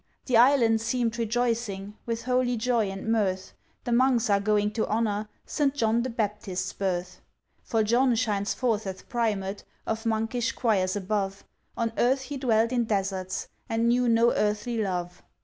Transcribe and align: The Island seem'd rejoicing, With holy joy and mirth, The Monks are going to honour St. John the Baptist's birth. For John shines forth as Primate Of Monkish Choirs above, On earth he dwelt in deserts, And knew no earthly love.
The 0.25 0.35
Island 0.35 0.81
seem'd 0.81 1.19
rejoicing, 1.19 1.93
With 2.07 2.23
holy 2.23 2.57
joy 2.57 2.89
and 2.89 3.05
mirth, 3.05 3.53
The 3.83 3.91
Monks 3.91 4.31
are 4.31 4.39
going 4.39 4.71
to 4.71 4.87
honour 4.87 5.29
St. 5.45 5.75
John 5.75 6.01
the 6.01 6.09
Baptist's 6.09 6.73
birth. 6.73 7.21
For 7.61 7.83
John 7.83 8.15
shines 8.15 8.55
forth 8.55 8.87
as 8.87 9.03
Primate 9.03 9.63
Of 9.85 10.07
Monkish 10.07 10.53
Choirs 10.53 10.95
above, 10.95 11.43
On 11.77 11.93
earth 11.99 12.23
he 12.23 12.37
dwelt 12.37 12.71
in 12.71 12.85
deserts, 12.85 13.47
And 13.69 13.87
knew 13.89 14.09
no 14.09 14.33
earthly 14.33 14.79
love. 14.81 15.21